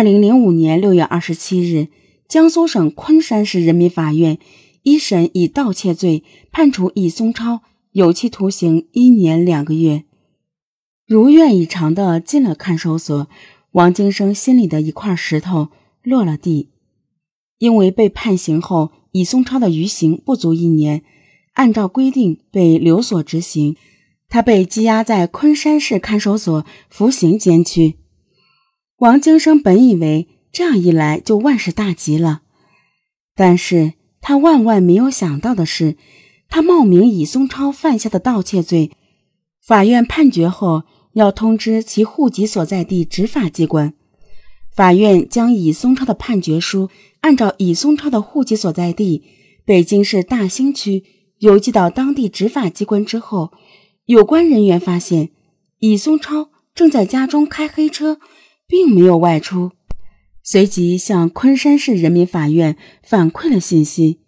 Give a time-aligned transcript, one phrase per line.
[0.00, 1.88] 二零零五年六月二十七日，
[2.26, 4.38] 江苏省昆山市人民法院
[4.82, 7.60] 一审以盗窃罪判处乙松超
[7.92, 10.04] 有期徒刑一年两个月。
[11.06, 13.28] 如愿以偿的进了看守所，
[13.72, 15.68] 王金生心里的一块石头
[16.02, 16.70] 落了地。
[17.58, 21.02] 因为被判刑后，乙松超的余刑不足一年，
[21.52, 23.76] 按照规定被留所执行，
[24.30, 27.96] 他被羁押在昆山市看守所服刑监区。
[29.00, 32.42] 王京生本以为这样一来就万事大吉了，
[33.34, 35.96] 但是他万万没有想到的是，
[36.50, 38.90] 他冒名以松超犯下的盗窃罪，
[39.64, 40.82] 法院判决后
[41.14, 43.94] 要通知其户籍所在地执法机关。
[44.70, 46.90] 法院将以松超的判决书
[47.22, 49.24] 按照以松超的户籍所在地
[49.64, 51.04] 北京市大兴区
[51.38, 53.50] 邮寄到当地执法机关之后，
[54.04, 55.30] 有关人员发现
[55.78, 58.20] 以松超正在家中开黑车。
[58.70, 59.72] 并没有外出，
[60.44, 64.20] 随即向昆山市人民法院反馈了信息。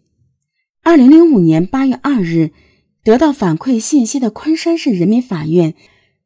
[0.82, 2.50] 二零零五年八月二日，
[3.04, 5.74] 得到反馈信息的昆山市人民法院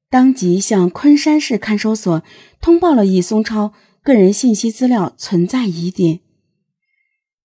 [0.09, 2.23] 当即向昆山市看守所
[2.59, 6.21] 通报了易松超个人信息资料存在疑点。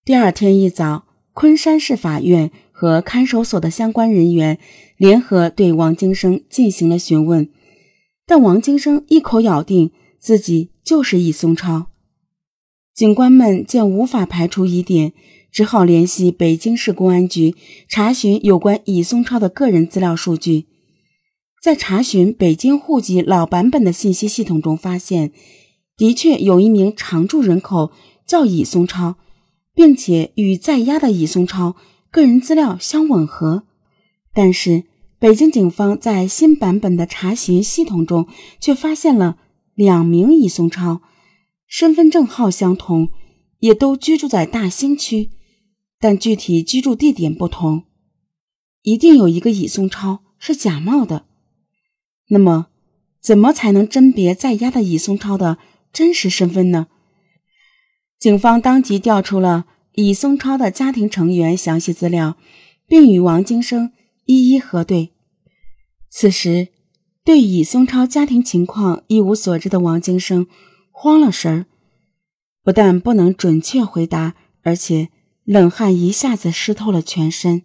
[0.06, 4.58] 第二天一早，昆山市法院和看守所的相关人员
[4.96, 7.50] 联合对王京生进行了询问，
[8.26, 9.92] 但王京生一口咬定。
[10.22, 11.88] 自己就是易松超，
[12.94, 15.14] 警官们见无法排除疑点，
[15.52, 17.56] 只好联系北京市公安局
[17.90, 20.68] 查询有关易松超的个人资料数据。
[21.60, 25.32] 在查询北京户籍老版本的信息系统中，发现
[25.98, 27.92] 的确有一名常住人口
[28.28, 29.16] 叫易松超，
[29.74, 31.76] 并且与在押的易松超
[32.12, 33.64] 个人资料相吻合。
[34.36, 34.84] 但是，
[35.18, 38.28] 北京警方在新版本的查询系统中
[38.60, 39.38] 却发现了。
[39.74, 41.02] 两名乙松超
[41.66, 43.10] 身份证号相同，
[43.60, 45.32] 也都居住在大兴区，
[46.00, 47.84] 但具体居住地点不同，
[48.82, 51.26] 一定有一个乙松超是假冒的。
[52.28, 52.68] 那么，
[53.22, 55.58] 怎么才能甄别在押的乙松超的
[55.94, 56.88] 真实身份呢？
[58.20, 62.38] 警方当即调出了乙松超的家庭成员详细资料，
[62.88, 63.94] 并与王金生
[64.26, 65.12] 一一核对。
[66.10, 66.68] 此时。
[67.24, 70.48] 对乙松超家庭情况一无所知的王金生
[70.90, 71.66] 慌了神儿，
[72.64, 74.34] 不但不能准确回答，
[74.64, 75.10] 而且
[75.44, 77.62] 冷汗一下子湿透了全身。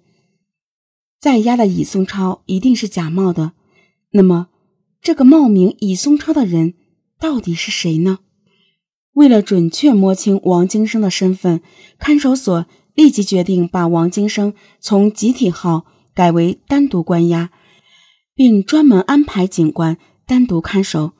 [1.18, 3.52] 在押的乙松超一定是假冒的，
[4.10, 4.48] 那么
[5.00, 6.74] 这个冒名乙松超的人
[7.18, 8.18] 到底是谁呢？
[9.14, 11.62] 为了准确摸清王金生的身份，
[11.98, 17.50] 看守所立即决定把王金生从集体号改为单独关押。
[18.36, 21.14] 并专门安排警官单独看守。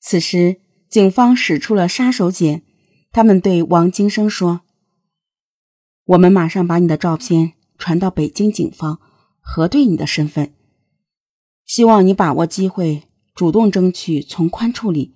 [0.00, 2.62] 此时，警方使出了杀手锏，
[3.12, 4.62] 他们对王金生说
[6.06, 8.98] ：“我们马上把你的照片传到北京警方，
[9.40, 10.54] 核对你的身份。
[11.66, 13.02] 希望你把握机会，
[13.34, 15.14] 主动争取从宽处理。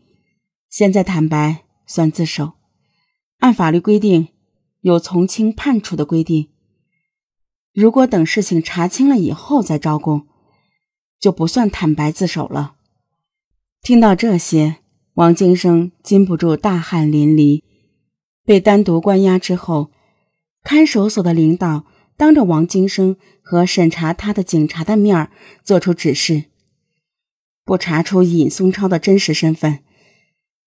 [0.68, 2.52] 现在坦白算自首。
[3.38, 4.28] 按法律规定，
[4.82, 6.50] 有从轻判处的规定。
[7.72, 10.26] 如果等事情查清了以后再招供。”
[11.20, 12.74] 就不算坦白自首了。
[13.82, 14.78] 听到这些，
[15.14, 17.62] 王金生禁不住大汗淋漓。
[18.44, 19.90] 被单独关押之后，
[20.64, 21.84] 看守所的领导
[22.16, 25.30] 当着王金生和审查他的警察的面儿
[25.62, 26.44] 做出指示：
[27.64, 29.80] 不查出尹松超的真实身份，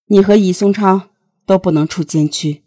[0.07, 1.09] 你和尹松超
[1.45, 2.63] 都不能出监区。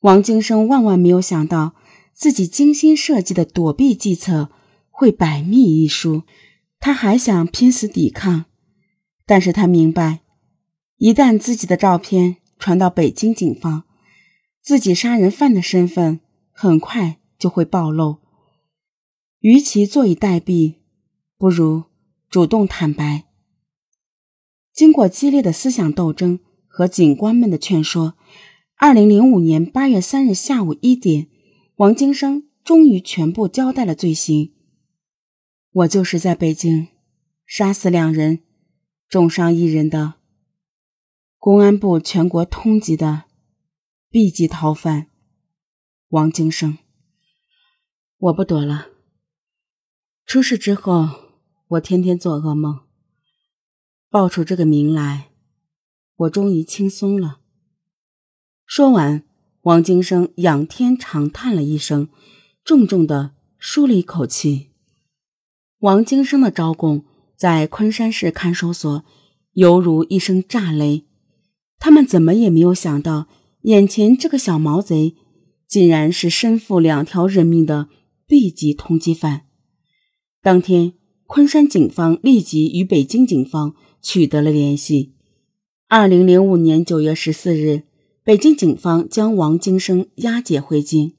[0.00, 1.74] 王金生万万没有想到，
[2.14, 4.50] 自己精心设计的躲避计策
[4.90, 6.22] 会百密一疏。
[6.80, 8.46] 他还想拼死抵抗，
[9.26, 10.20] 但是他明白，
[10.96, 13.84] 一旦自己的照片传到北京警方，
[14.62, 16.20] 自己杀人犯的身份
[16.50, 18.20] 很快就会暴露。
[19.40, 20.76] 与其坐以待毙，
[21.36, 21.84] 不如
[22.30, 23.26] 主动坦白。
[24.72, 28.14] 经过激烈的思想斗争和警官们的劝说，
[28.76, 31.28] 二零零五年八月三日下午一点，
[31.76, 34.54] 王金生终于全部交代了罪行。
[35.72, 36.88] 我就是在北京
[37.46, 38.42] 杀死两人、
[39.08, 40.14] 重伤一人的
[41.38, 43.24] 公安部全国通缉的
[44.10, 45.06] B 级逃犯
[46.08, 46.78] 王金生。
[48.18, 48.88] 我不躲了。
[50.26, 51.08] 出事之后，
[51.68, 52.80] 我天天做噩梦。
[54.08, 55.30] 报出这个名来，
[56.16, 57.38] 我终于轻松了。
[58.66, 59.24] 说完，
[59.62, 62.08] 王金生仰天长叹了一声，
[62.64, 64.69] 重重的舒了一口气。
[65.80, 67.04] 王金生的招供
[67.36, 69.02] 在昆山市看守所
[69.54, 71.06] 犹如一声炸雷，
[71.78, 73.28] 他们怎么也没有想到，
[73.62, 75.16] 眼前这个小毛贼，
[75.66, 77.88] 竟然是身负两条人命的
[78.26, 79.46] B 级通缉犯。
[80.42, 80.92] 当天，
[81.26, 85.14] 昆山警方立即与北京警方取得了联系。
[85.88, 87.84] 二零零五年九月十四日，
[88.22, 91.14] 北京警方将王京生押解回京。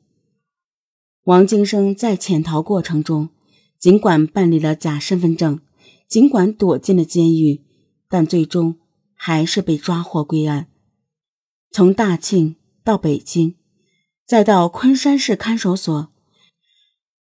[1.23, 3.29] 王京生在潜逃过程中，
[3.81, 5.59] 尽管办理了假身份证，
[6.07, 7.63] 尽管躲进了监狱，
[8.07, 8.77] 但最终
[9.15, 10.67] 还是被抓获归案。
[11.71, 13.55] 从大庆到北京，
[14.23, 16.11] 再到昆山市看守所。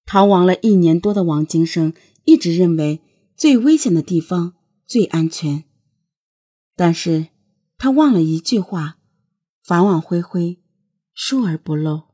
[0.04, 1.94] 逃亡了一年多的王金生
[2.24, 3.02] 一直认为
[3.36, 4.56] 最危险的地方
[4.88, 5.66] 最安全，
[6.76, 7.28] 但是
[7.78, 8.98] 他忘了一句话：
[9.64, 10.60] 法网恢恢，
[11.14, 12.06] 疏而不漏。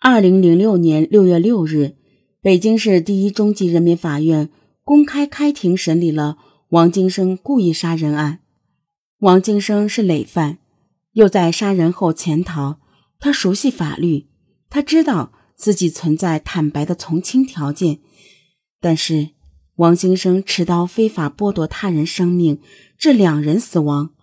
[0.00, 1.96] 二零零六年六月六日，
[2.42, 4.48] 北京市第一中级人民法院
[4.82, 6.38] 公开开庭审理了
[6.70, 8.40] 王金生故意杀人案。
[9.18, 10.56] 王金生是累犯，
[11.12, 12.78] 又在杀人后潜逃，
[13.18, 14.28] 他熟悉法律，
[14.68, 15.32] 他知道。
[15.54, 17.98] 自己存在坦白的从轻条件，
[18.80, 19.32] 但是
[19.74, 22.62] 王金生持刀非法剥夺他人生命，
[22.96, 24.14] 致两人死亡，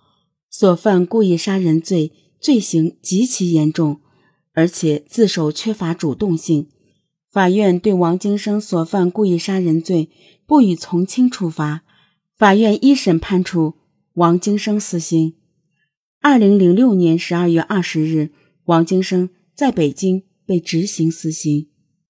[0.49, 2.11] 所犯故意杀人罪
[2.41, 4.01] 罪行极其严重，
[4.53, 6.69] 而且自首缺乏主动性。
[7.37, 10.09] 法院对王金生所犯故意杀人罪
[10.47, 11.83] 不予从轻处罚，
[12.35, 13.75] 法院一审判处
[14.13, 15.35] 王金生死刑。
[16.19, 18.31] 二零零六年十二月二十日，
[18.65, 20.23] 王金生在北京。
[20.47, 21.67] 被执行死刑。